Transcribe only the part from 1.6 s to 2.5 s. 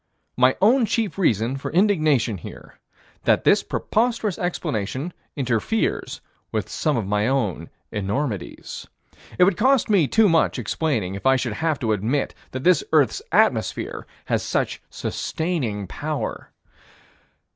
indignation